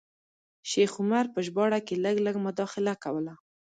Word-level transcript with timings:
شیخ 0.69 0.91
عمر 1.01 1.25
په 1.33 1.39
ژباړه 1.45 1.79
کې 1.87 1.95
لږ 2.03 2.15
لږ 2.25 2.35
مداخله 2.45 2.93
کوله. 3.03 3.33